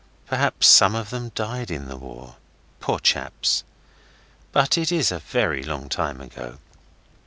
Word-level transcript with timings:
Perhaps 0.25 0.65
some 0.65 0.95
of 0.95 1.11
them 1.11 1.29
died 1.35 1.69
in 1.69 1.87
the 1.87 1.95
war. 1.95 2.37
Poor 2.79 2.97
chaps! 2.97 3.63
But 4.51 4.75
it 4.75 4.91
is 4.91 5.11
a 5.11 5.19
very 5.19 5.61
long 5.61 5.89
time 5.89 6.19
ago. 6.21 6.57